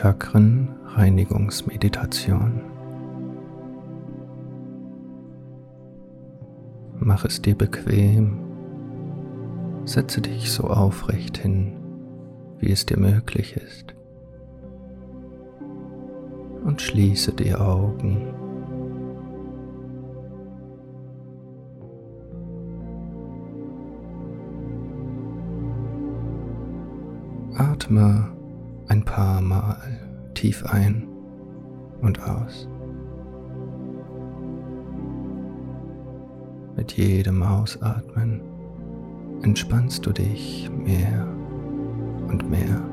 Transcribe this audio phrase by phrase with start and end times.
[0.00, 2.62] Chakrenreinigungsmeditation.
[6.98, 8.38] Mach es dir bequem.
[9.84, 11.76] Setze dich so aufrecht hin,
[12.60, 13.94] wie es dir möglich ist.
[16.64, 18.32] Und schließe die Augen.
[27.54, 28.39] Atme
[29.20, 29.76] paar Mal
[30.32, 31.06] tief ein
[32.00, 32.66] und aus.
[36.74, 38.40] Mit jedem Ausatmen
[39.42, 41.28] entspannst du dich mehr
[42.30, 42.89] und mehr.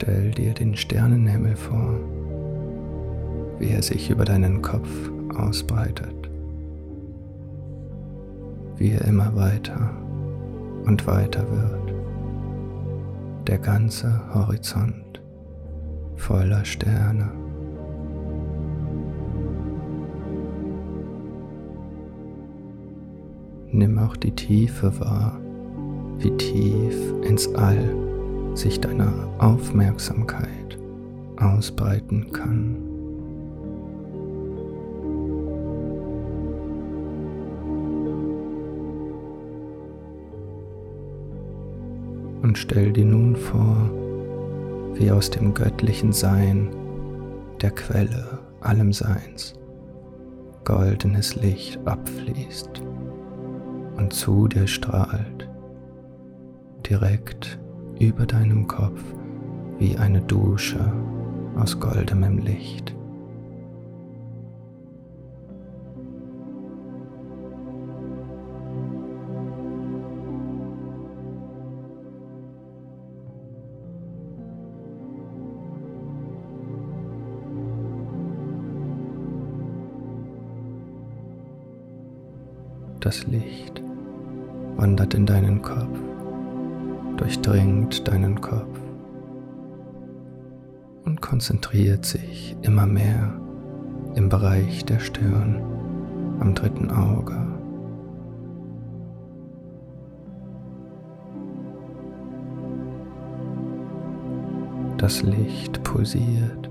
[0.00, 1.98] Stell dir den Sternenhimmel vor,
[3.58, 4.88] wie er sich über deinen Kopf
[5.36, 6.30] ausbreitet,
[8.76, 9.90] wie er immer weiter
[10.86, 11.94] und weiter wird.
[13.48, 15.20] Der ganze Horizont
[16.14, 17.32] voller Sterne.
[23.72, 25.40] Nimm auch die Tiefe wahr,
[26.18, 28.07] wie tief ins All
[28.58, 30.78] sich deine Aufmerksamkeit
[31.36, 32.76] ausbreiten kann.
[42.42, 43.90] Und stell dir nun vor,
[44.94, 46.70] wie aus dem göttlichen Sein,
[47.60, 49.54] der Quelle allem Seins,
[50.64, 52.82] goldenes Licht abfließt
[53.96, 55.48] und zu dir strahlt,
[56.88, 57.58] direkt
[57.98, 59.02] über deinem Kopf
[59.78, 60.92] wie eine Dusche
[61.56, 62.94] aus goldenem Licht.
[83.00, 83.82] Das Licht
[84.76, 86.07] wandert in deinen Kopf
[87.18, 88.80] durchdringt deinen Kopf
[91.04, 93.38] und konzentriert sich immer mehr
[94.14, 95.62] im Bereich der Stirn,
[96.40, 97.36] am dritten Auge.
[104.96, 106.70] Das Licht pulsiert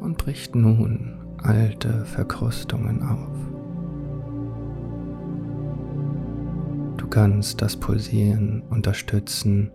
[0.00, 3.57] und bricht nun alte Verkrustungen auf.
[7.08, 9.70] Du kannst das Pulsieren unterstützen,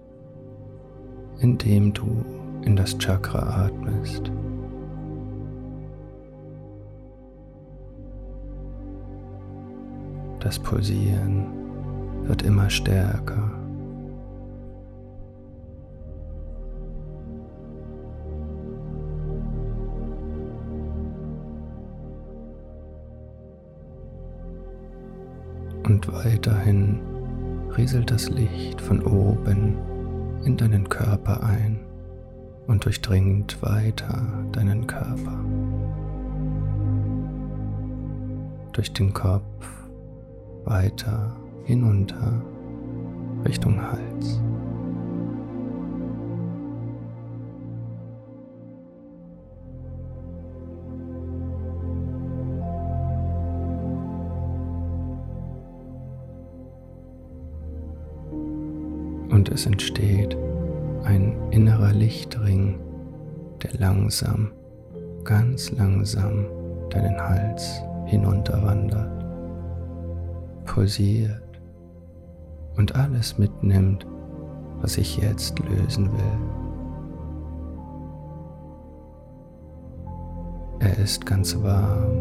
[1.40, 2.24] indem du
[2.62, 4.32] in das Chakra atmest.
[10.42, 11.48] Das Pulsieren
[12.28, 13.52] wird immer stärker.
[25.84, 27.00] Und weiterhin
[27.78, 29.78] rieselt das Licht von oben
[30.44, 31.80] in deinen Körper ein
[32.68, 35.40] und durchdringt weiter deinen Körper.
[38.74, 39.44] Durch den Kopf
[40.66, 41.36] weiter
[41.66, 42.42] hinunter
[43.46, 44.42] Richtung Hals.
[59.34, 60.38] Und es entsteht
[61.06, 62.80] ein innerer Lichtring,
[63.64, 64.52] der langsam,
[65.24, 66.46] ganz langsam
[66.92, 69.26] deinen Hals hinunterwandert,
[70.66, 71.42] pulsiert
[72.78, 74.06] und alles mitnimmt,
[74.82, 76.40] was ich jetzt lösen will.
[80.80, 82.12] Er ist ganz warm.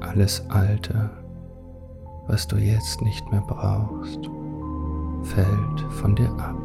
[0.00, 1.10] Alles Alte,
[2.28, 4.30] was du jetzt nicht mehr brauchst
[5.22, 6.56] fällt von dir ab.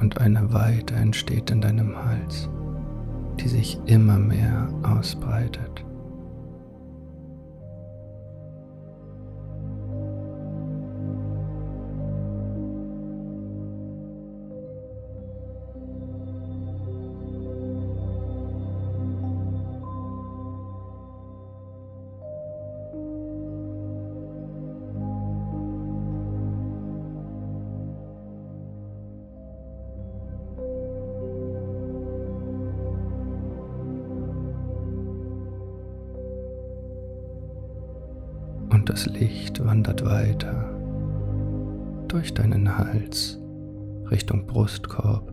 [0.00, 2.48] Und eine Weite entsteht in deinem Hals,
[3.40, 5.84] die sich immer mehr ausbreitet.
[38.84, 40.68] Und das Licht wandert weiter
[42.06, 43.38] durch deinen Hals
[44.10, 45.32] Richtung Brustkorb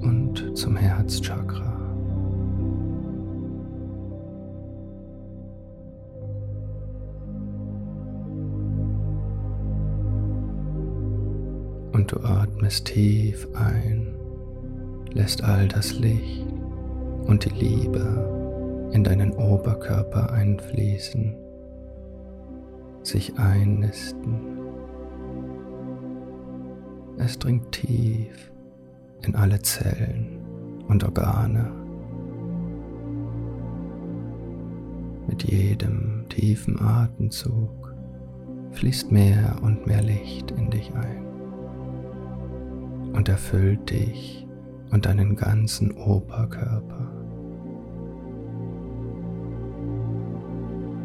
[0.00, 1.72] und zum Herzchakra.
[11.90, 14.14] Und du atmest tief ein,
[15.14, 16.46] lässt all das Licht
[17.26, 21.47] und die Liebe in deinen Oberkörper einfließen,
[23.08, 24.58] sich einnisten.
[27.16, 28.52] Es dringt tief
[29.22, 30.40] in alle Zellen
[30.88, 31.72] und Organe.
[35.26, 37.94] Mit jedem tiefen Atemzug
[38.72, 41.26] fließt mehr und mehr Licht in dich ein
[43.14, 44.46] und erfüllt dich
[44.90, 47.10] und deinen ganzen Oberkörper.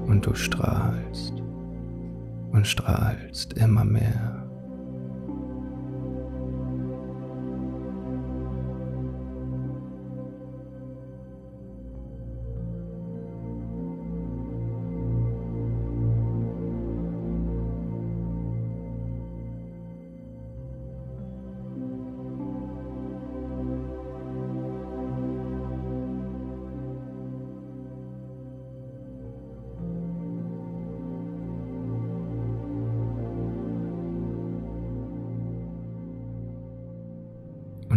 [0.08, 1.44] Und du strahlst
[2.54, 4.33] und strahlst immer mehr.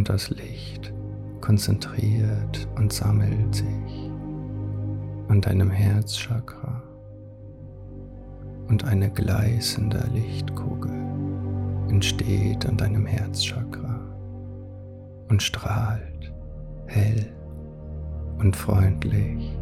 [0.09, 0.93] Das Licht
[1.41, 4.11] konzentriert und sammelt sich
[5.29, 6.83] an deinem Herzchakra
[8.69, 10.93] und eine gleißende Lichtkugel
[11.89, 14.01] entsteht an deinem Herzchakra
[15.29, 16.33] und strahlt
[16.87, 17.33] hell
[18.39, 19.59] und freundlich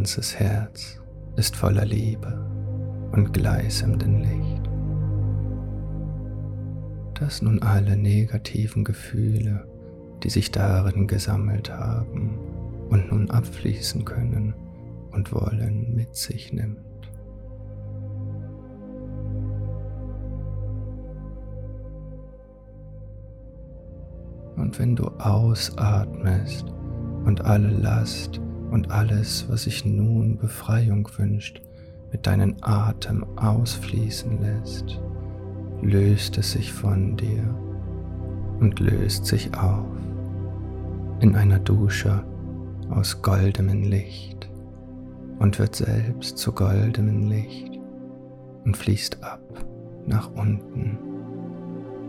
[0.00, 0.98] ganzes Herz
[1.36, 2.42] ist voller Liebe
[3.12, 4.70] und gleißendem Licht,
[7.20, 9.68] dass nun alle negativen Gefühle,
[10.22, 12.38] die sich darin gesammelt haben
[12.88, 14.54] und nun abfließen können
[15.10, 16.78] und wollen, mit sich nimmt.
[24.56, 26.64] Und wenn du ausatmest
[27.26, 31.60] und alle Last und alles, was sich nun Befreiung wünscht,
[32.12, 35.00] mit deinem Atem ausfließen lässt,
[35.82, 37.54] löst es sich von dir
[38.60, 39.86] und löst sich auf
[41.20, 42.24] in einer Dusche
[42.90, 44.48] aus goldenem Licht
[45.38, 47.78] und wird selbst zu goldenem Licht
[48.64, 49.40] und fließt ab
[50.06, 50.98] nach unten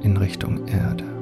[0.02, 1.21] in Richtung Erde.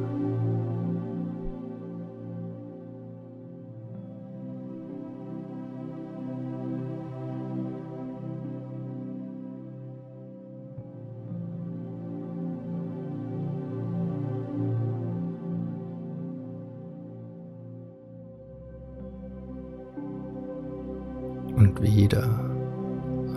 [21.79, 22.27] Wieder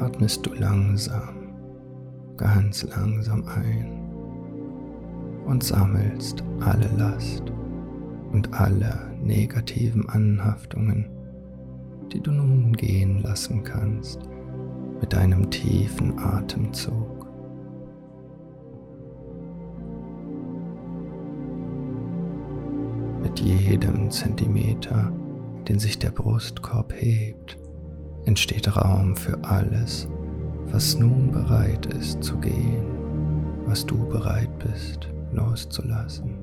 [0.01, 1.55] atmest du langsam,
[2.37, 4.03] ganz langsam ein
[5.47, 7.53] und sammelst alle Last
[8.33, 11.09] und alle negativen Anhaftungen,
[12.13, 14.19] die du nun gehen lassen kannst
[15.01, 17.29] mit einem tiefen Atemzug.
[23.23, 25.13] Mit jedem Zentimeter,
[25.69, 27.62] den sich der Brustkorb hebt,
[28.25, 30.09] entsteht Raum für alles,
[30.67, 32.85] was nun bereit ist zu gehen,
[33.67, 36.43] was du bereit bist loszulassen.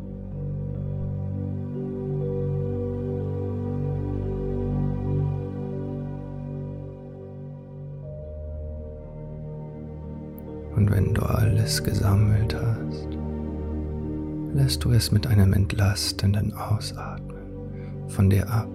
[10.76, 13.08] Und wenn du alles gesammelt hast,
[14.54, 18.70] lässt du es mit einem entlastenden Ausatmen von dir ab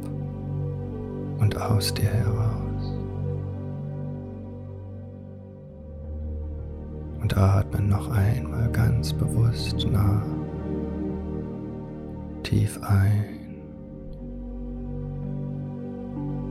[1.38, 2.63] und aus dir heraus.
[7.24, 10.26] Und atme noch einmal ganz bewusst nach.
[12.42, 13.62] Tief ein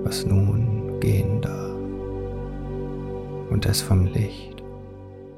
[0.03, 1.66] was nun gehen darf
[3.49, 4.63] und es vom Licht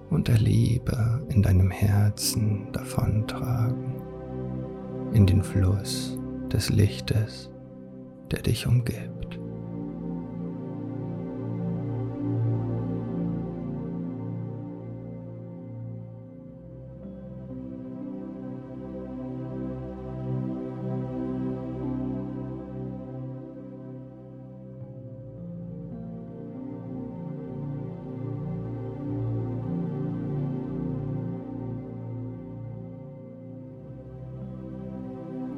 [0.10, 3.96] und der Liebe in deinem Herzen davontragen,
[5.14, 6.18] in den Fluss
[6.52, 7.50] des Lichtes,
[8.32, 9.09] der dich umgibt.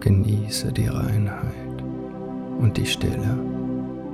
[0.01, 1.83] Genieße die Reinheit
[2.59, 3.37] und die Stille,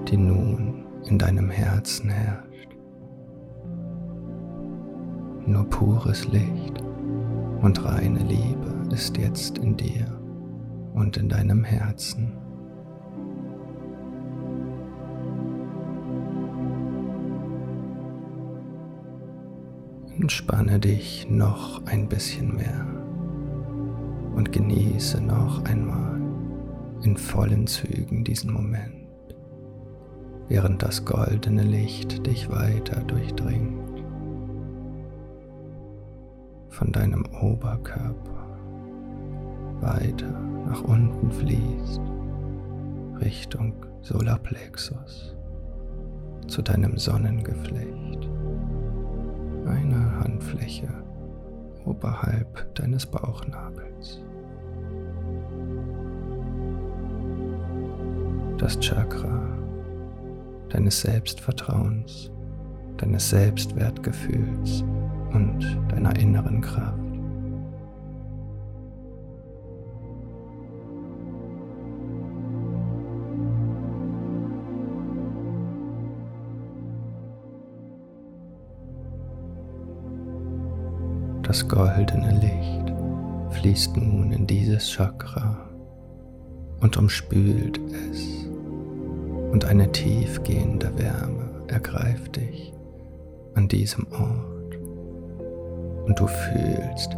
[0.09, 2.67] die nun in deinem Herzen herrscht.
[5.45, 6.83] Nur pures Licht
[7.61, 10.05] und reine Liebe ist jetzt in dir
[10.93, 12.33] und in deinem Herzen.
[20.19, 22.96] Entspanne dich noch ein bisschen mehr
[24.37, 26.21] und genieße noch einmal
[27.01, 29.09] in vollen Zügen diesen Moment,
[30.47, 34.03] während das goldene Licht dich weiter durchdringt,
[36.69, 38.59] von deinem Oberkörper
[39.81, 42.01] weiter nach unten fließt,
[43.19, 45.35] Richtung Solarplexus,
[46.45, 48.29] zu deinem Sonnengeflecht,
[49.65, 50.89] eine Handfläche
[51.85, 54.21] oberhalb deines Bauchnabels.
[58.57, 59.55] Das Chakra
[60.69, 62.31] deines Selbstvertrauens,
[62.97, 64.83] deines Selbstwertgefühls
[65.33, 66.97] und deiner inneren Kraft.
[81.43, 82.93] Das goldene Licht
[83.51, 85.57] fließt nun in dieses Chakra
[86.81, 87.79] und umspült
[88.11, 88.36] es
[89.51, 92.73] und eine tiefgehende Wärme ergreift dich
[93.55, 94.75] an diesem Ort
[96.05, 97.15] und du fühlst,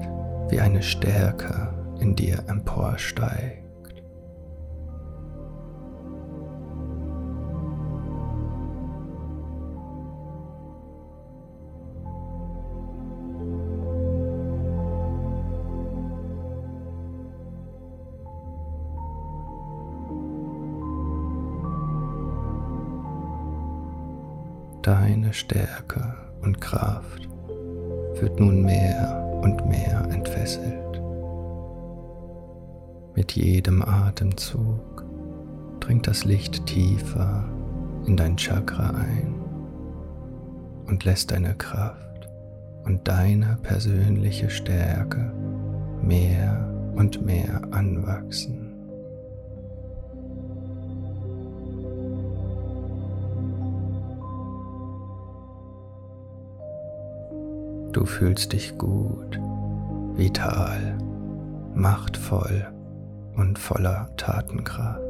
[0.49, 3.58] wie eine Stärke in dir emporsteigt.
[24.89, 27.29] Deine Stärke und Kraft
[28.19, 30.99] wird nun mehr und mehr entfesselt.
[33.13, 35.05] Mit jedem Atemzug
[35.79, 37.47] dringt das Licht tiefer
[38.07, 39.35] in dein Chakra ein
[40.87, 42.27] und lässt deine Kraft
[42.83, 45.31] und deine persönliche Stärke
[46.01, 48.68] mehr und mehr anwachsen.
[57.99, 59.37] Du fühlst dich gut,
[60.15, 60.97] vital,
[61.75, 62.65] machtvoll
[63.35, 65.08] und voller Tatenkraft.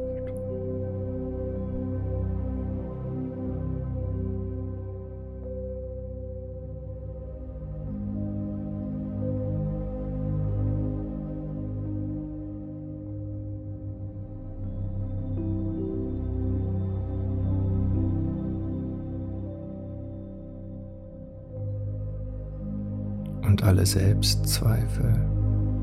[23.60, 25.14] Und alle Selbstzweifel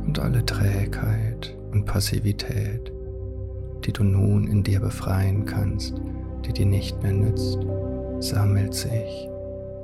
[0.08, 2.92] und alle Trägheit und Passivität,
[3.86, 5.94] die du nun in dir befreien kannst,
[6.44, 7.60] die dir nicht mehr nützt,
[8.20, 9.30] sammelt sich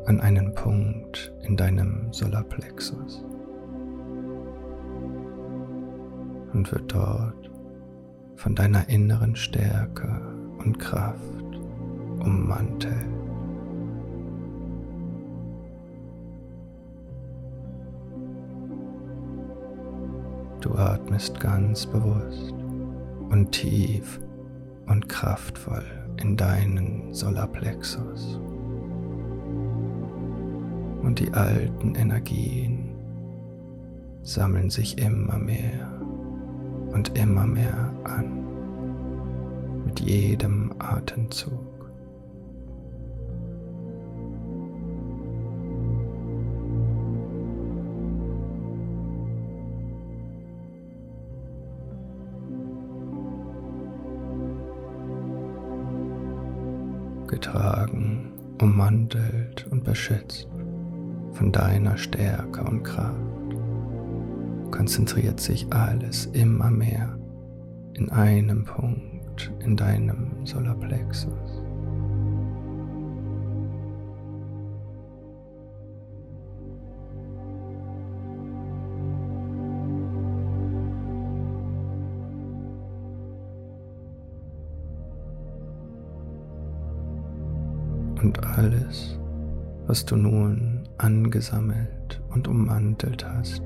[0.05, 3.23] an einen Punkt in deinem Solarplexus
[6.53, 7.51] und wird dort
[8.37, 10.19] von deiner inneren Stärke
[10.57, 11.59] und Kraft
[12.19, 13.22] ummantelt.
[20.63, 22.53] Du atmest ganz bewusst
[23.29, 24.19] und tief
[24.87, 25.83] und kraftvoll
[26.17, 28.39] in deinen Solarplexus.
[31.03, 32.95] und die alten Energien
[34.23, 35.91] sammeln sich immer mehr
[36.91, 38.39] und immer mehr an
[39.85, 41.72] mit jedem Atemzug.
[57.43, 58.31] Getragen,
[58.61, 60.47] ummantelt und beschützt
[61.33, 63.17] von deiner Stärke und Kraft,
[64.71, 67.17] konzentriert sich alles immer mehr
[67.95, 71.62] in einem Punkt in deinem Solarplexus.
[88.33, 89.19] Und alles,
[89.85, 93.61] was du nun angesammelt und ummantelt hast,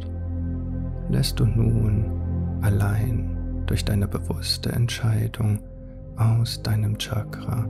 [1.09, 2.05] lässt du nun
[2.61, 5.59] allein durch deine bewusste Entscheidung
[6.17, 7.65] aus deinem Chakra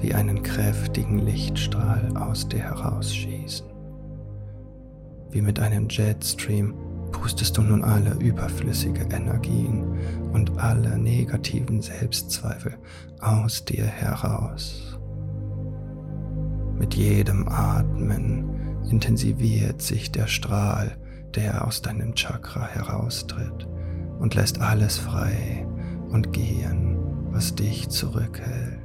[0.00, 3.66] wie einen kräftigen Lichtstrahl aus dir herausschießen.
[5.30, 6.74] Wie mit einem Jetstream
[7.12, 9.96] pustest du nun alle überflüssige Energien
[10.32, 12.74] und alle negativen Selbstzweifel
[13.20, 14.91] aus dir heraus.
[16.78, 20.96] Mit jedem Atmen intensiviert sich der Strahl,
[21.34, 23.68] der aus deinem Chakra heraustritt
[24.18, 25.66] und lässt alles frei
[26.10, 26.98] und gehen,
[27.30, 28.78] was dich zurückhält.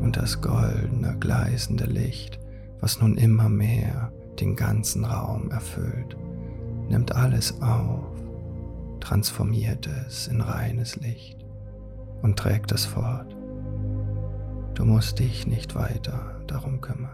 [0.00, 2.38] Und das goldene, gleißende Licht,
[2.80, 6.16] was nun immer mehr den ganzen Raum erfüllt,
[6.88, 8.17] nimmt alles auf,
[9.00, 11.44] transformiert es in reines Licht
[12.22, 13.34] und trägt es fort.
[14.74, 17.10] Du musst dich nicht weiter darum kümmern.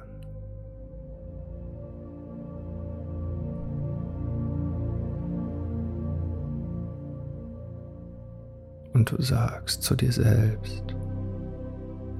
[8.92, 10.94] Und du sagst zu dir selbst,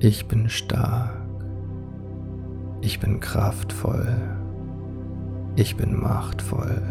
[0.00, 1.22] ich bin stark,
[2.81, 4.16] ich bin kraftvoll,
[5.55, 6.83] ich bin machtvoll,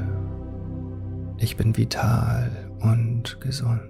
[1.38, 3.82] ich bin vital und gesund.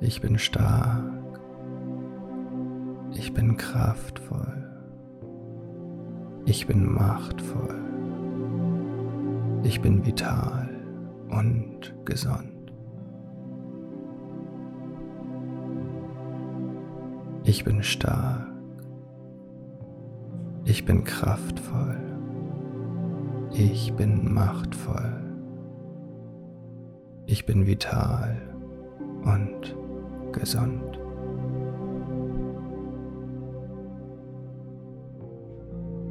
[0.00, 1.40] Ich bin stark.
[3.12, 4.66] Ich bin kraftvoll.
[6.46, 7.78] Ich bin machtvoll.
[9.62, 10.68] Ich bin vital
[11.28, 12.72] und gesund.
[17.44, 18.46] Ich bin stark.
[20.64, 22.09] Ich bin kraftvoll.
[23.52, 25.12] Ich bin machtvoll.
[27.26, 28.40] Ich bin vital
[29.24, 29.76] und
[30.32, 30.98] gesund.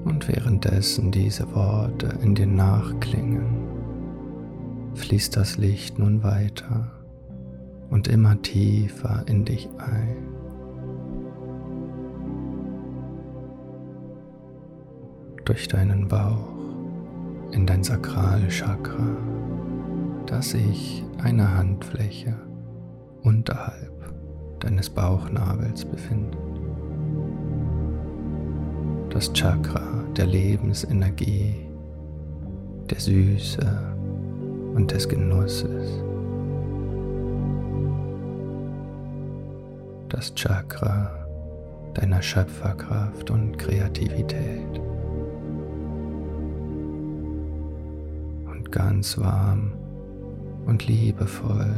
[0.04, 3.68] Und währenddessen diese Worte in dir nachklingen,
[4.96, 6.92] fließt das Licht nun weiter
[7.90, 10.28] und immer tiefer in dich ein.
[15.46, 16.69] Durch deinen Bauch
[17.52, 19.18] in dein Sakralchakra,
[20.26, 22.36] das sich eine Handfläche
[23.24, 24.14] unterhalb
[24.60, 26.40] deines Bauchnabels befindet.
[29.10, 31.56] Das Chakra der Lebensenergie,
[32.90, 33.96] der Süße
[34.76, 36.04] und des Genusses.
[40.10, 41.20] Das Chakra
[41.94, 44.82] deiner Schöpferkraft und Kreativität.
[48.72, 49.74] Ganz warm
[50.66, 51.74] und liebevoll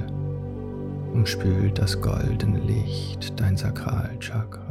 [1.13, 4.70] umspült das goldene Licht dein Sakralchakra.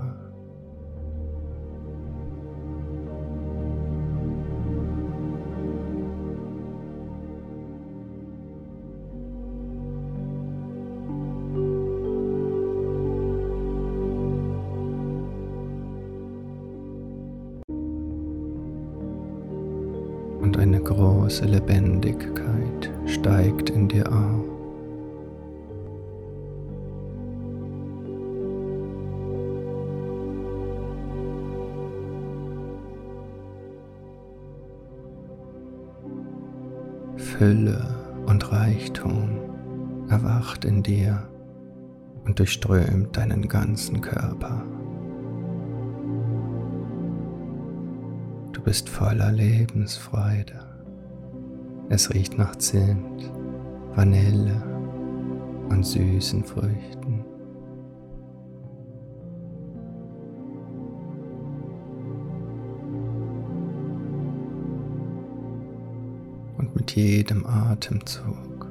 [20.90, 24.44] Große Lebendigkeit steigt in dir auf.
[37.16, 37.94] Fülle
[38.26, 39.38] und Reichtum
[40.08, 41.22] erwacht in dir
[42.24, 44.64] und durchströmt deinen ganzen Körper.
[48.52, 50.69] Du bist voller Lebensfreude.
[51.92, 53.32] Es riecht nach Zimt,
[53.96, 54.62] Vanille
[55.70, 57.24] und süßen Früchten.
[66.58, 68.70] Und mit jedem Atemzug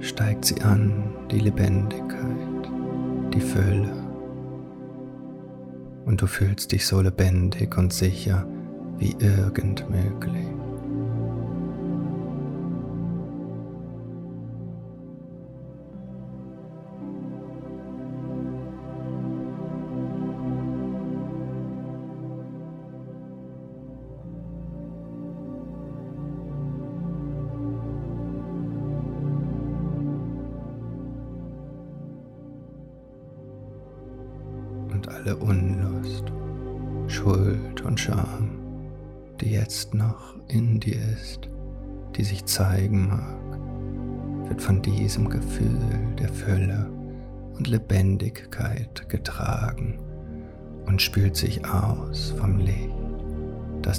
[0.00, 2.70] steigt sie an, die Lebendigkeit,
[3.32, 3.94] die Fülle.
[6.04, 8.46] Und du fühlst dich so lebendig und sicher
[8.98, 10.46] wie irgend möglich.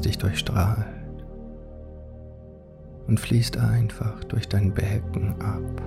[0.02, 0.86] Dich durchstrahlt
[3.08, 5.82] und fließt einfach durch dein Becken ab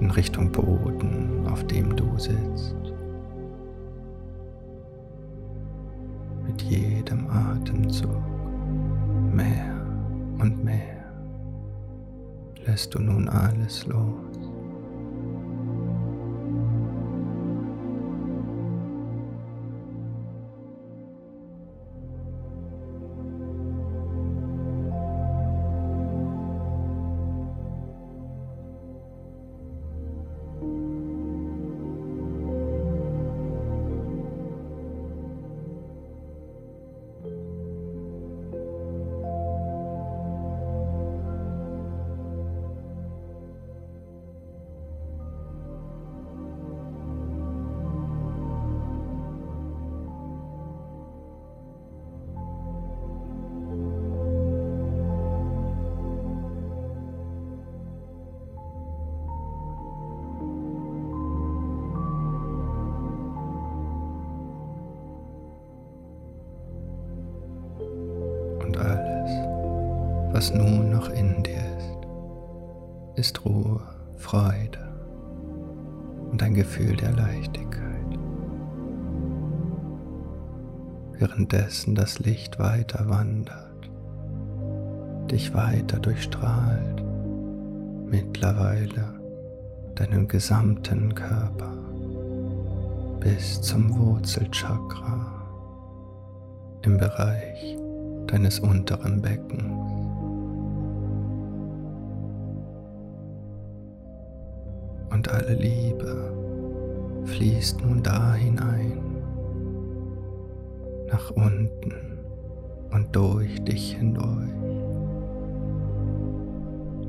[0.00, 2.78] in Richtung Boden, auf dem du sitzt.
[6.48, 8.22] mit jedem Atemzug
[9.32, 9.76] mehr
[10.38, 11.04] und mehr
[12.64, 14.47] lässt du nun alles los.
[70.38, 71.64] Was nun noch in dir
[73.16, 73.80] ist, ist Ruhe,
[74.18, 74.78] Freude
[76.30, 78.06] und ein Gefühl der Leichtigkeit.
[81.14, 83.90] Währenddessen das Licht weiter wandert,
[85.28, 87.02] dich weiter durchstrahlt,
[88.06, 89.18] mittlerweile
[89.96, 91.72] deinen gesamten Körper
[93.18, 95.32] bis zum Wurzelchakra
[96.82, 97.76] im Bereich
[98.28, 99.97] deines unteren Beckens.
[105.48, 106.32] Alle Liebe
[107.24, 108.98] fließt nun da hinein,
[111.10, 111.94] nach unten
[112.90, 114.52] und durch dich hindurch.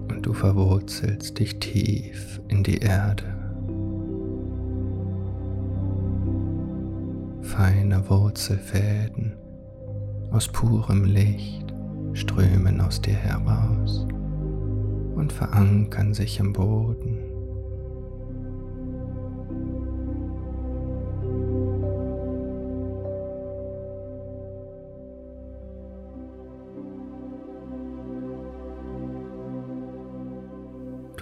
[0.09, 3.25] Und du verwurzelst dich tief in die Erde.
[7.41, 9.33] Feine Wurzelfäden
[10.31, 11.73] aus purem Licht
[12.13, 14.07] strömen aus dir heraus
[15.15, 17.18] und verankern sich im Boden.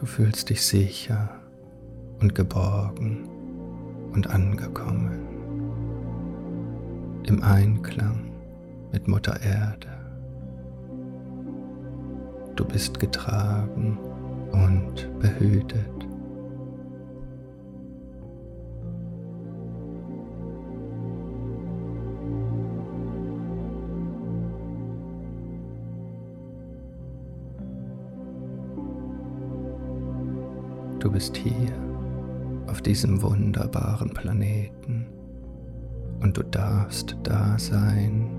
[0.07, 1.29] Fühlst dich sicher
[2.19, 3.29] und geborgen
[4.13, 5.27] und angekommen
[7.27, 8.31] im Einklang
[8.91, 9.89] mit Mutter Erde.
[12.55, 13.99] Du bist getragen
[14.51, 15.96] und behütet.
[31.17, 31.73] Bist hier
[32.67, 35.07] auf diesem wunderbaren Planeten
[36.21, 38.29] und du darfst da sein.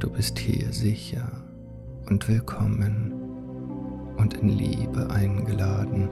[0.00, 1.30] Du bist hier sicher
[2.10, 3.12] und willkommen
[4.16, 6.08] und in Liebe eingeladen,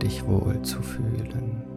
[0.00, 1.71] dich wohl zu fühlen.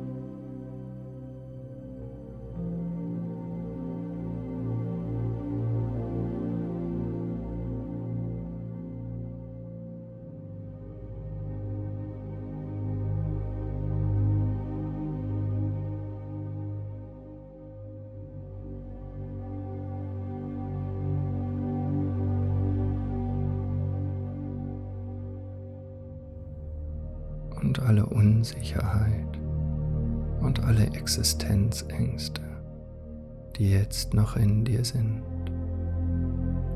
[34.86, 35.21] Sind,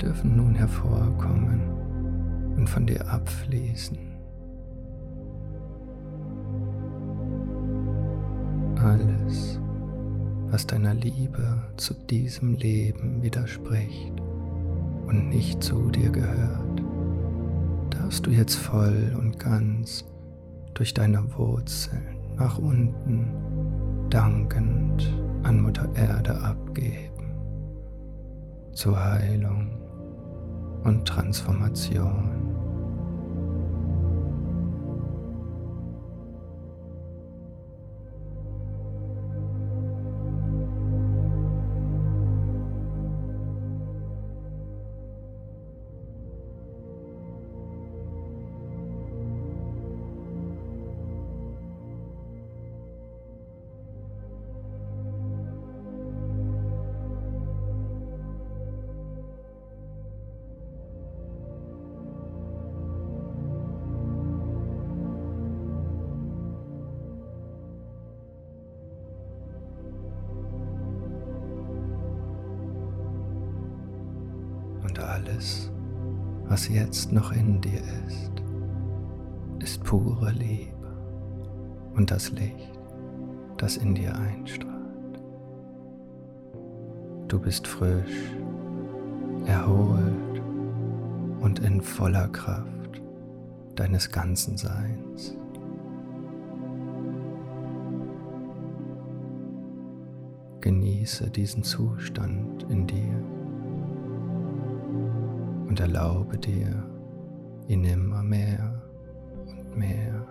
[0.02, 1.62] dürfen nun hervorkommen
[2.58, 3.98] und von dir abfließen.
[8.84, 9.60] Alles,
[10.50, 14.14] was deiner Liebe zu diesem Leben widerspricht
[15.08, 16.82] und nicht zu dir gehört,
[17.90, 20.06] darfst du jetzt voll und ganz
[20.74, 23.28] durch deine Wurzeln nach unten
[24.10, 27.09] dankend an Mutter Erde abgeben
[28.74, 29.72] zur Heilung
[30.84, 32.39] und Transformation.
[76.70, 78.32] Jetzt noch in dir ist,
[79.60, 80.96] ist pure Liebe
[81.96, 82.80] und das Licht,
[83.58, 84.70] das in dir einstrahlt.
[87.28, 88.32] Du bist frisch,
[89.46, 90.42] erholt
[91.42, 93.02] und in voller Kraft
[93.76, 95.36] deines ganzen Seins.
[100.62, 103.19] Genieße diesen Zustand in dir
[105.70, 106.84] und erlaube dir,
[107.68, 108.82] ihn immer mehr
[109.46, 110.28] und mehr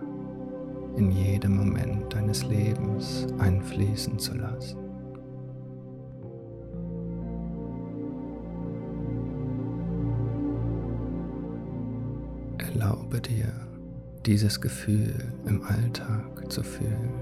[0.97, 4.77] in jedem Moment deines Lebens einfließen zu lassen.
[12.57, 13.53] Erlaube dir,
[14.25, 17.13] dieses Gefühl im Alltag zu fühlen,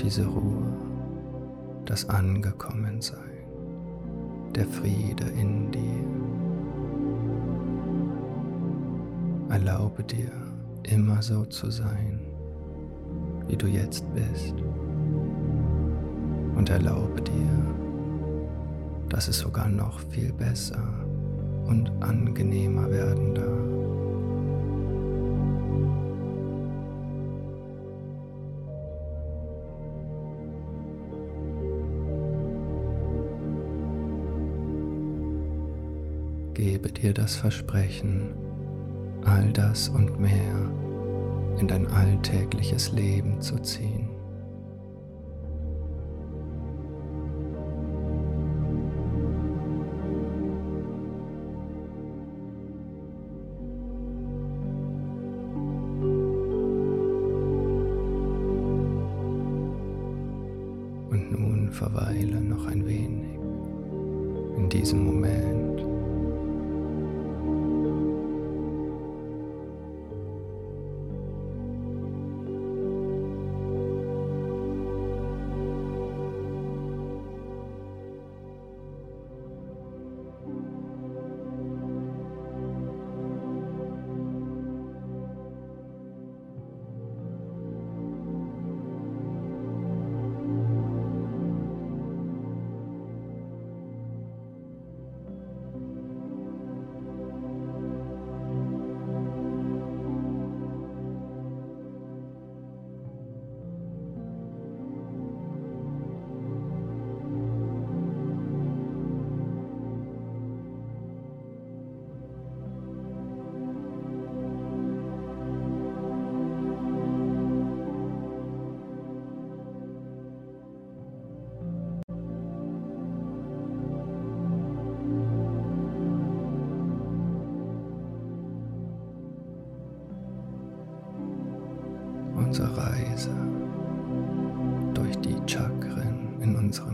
[0.00, 0.72] diese Ruhe,
[1.84, 3.23] das Angekommensein,
[4.54, 6.04] der Friede in dir.
[9.50, 10.30] Erlaube dir,
[10.84, 12.20] immer so zu sein,
[13.48, 14.54] wie du jetzt bist.
[16.54, 17.74] Und erlaube dir,
[19.08, 20.82] dass es sogar noch viel besser
[21.66, 23.93] und angenehmer werden darf.
[36.64, 38.34] Gebe dir das Versprechen,
[39.22, 40.72] all das und mehr
[41.58, 44.03] in dein alltägliches Leben zu ziehen.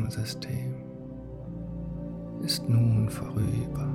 [0.08, 0.74] System
[2.42, 3.88] ist nun vorüber.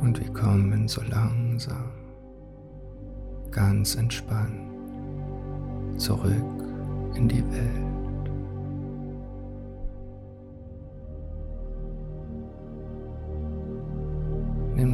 [0.00, 1.90] Und wir kommen so langsam,
[3.50, 4.68] ganz entspannt
[5.96, 6.32] zurück
[7.14, 7.87] in die Welt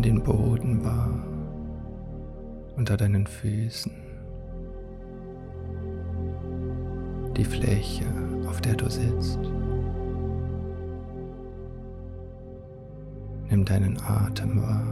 [0.04, 1.24] den Boden wahr
[2.76, 3.92] unter deinen Füßen,
[7.36, 8.04] die Fläche,
[8.46, 9.38] auf der du sitzt.
[13.48, 14.84] Nimm deinen Atem wahr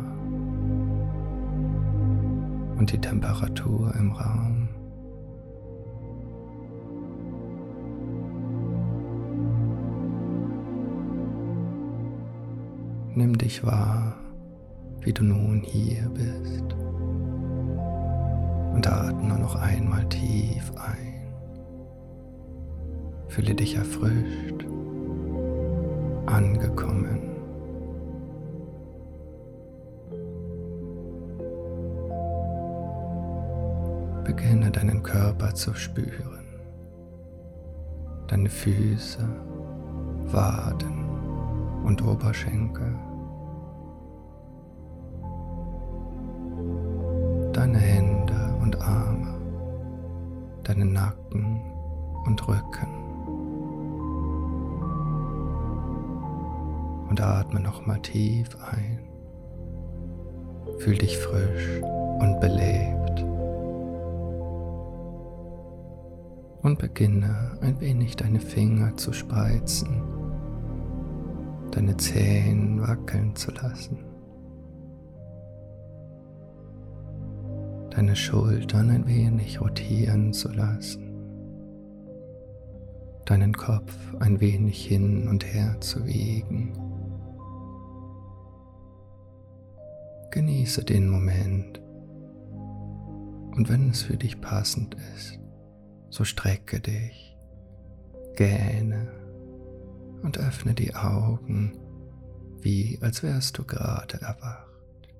[2.78, 4.68] und die Temperatur im Raum.
[13.14, 14.21] Nimm dich wahr,
[15.04, 16.74] wie du nun hier bist.
[18.72, 21.34] Und atme noch einmal tief ein.
[23.28, 24.66] Fühle dich erfrischt,
[26.26, 27.30] angekommen.
[34.24, 36.44] Beginne deinen Körper zu spüren,
[38.28, 39.28] deine Füße,
[40.26, 41.04] Waden
[41.84, 42.94] und Oberschenkel.
[58.12, 59.00] Tief ein.
[60.78, 63.24] Fühl dich frisch und belebt.
[66.62, 70.02] Und beginne ein wenig deine Finger zu spreizen
[71.72, 73.98] deine Zehen wackeln zu lassen,
[77.90, 81.14] deine Schultern ein wenig rotieren zu lassen,
[83.24, 86.72] deinen Kopf ein wenig hin und her zu wiegen.
[90.32, 91.78] Genieße den Moment
[93.54, 95.38] und wenn es für dich passend ist,
[96.08, 97.36] so strecke dich,
[98.34, 99.12] gähne
[100.22, 101.78] und öffne die Augen,
[102.62, 105.10] wie als wärst du gerade erwacht.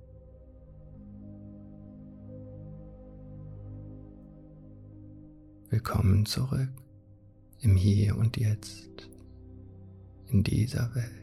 [5.68, 6.72] Willkommen zurück
[7.60, 9.10] im Hier und Jetzt
[10.28, 11.21] in dieser Welt.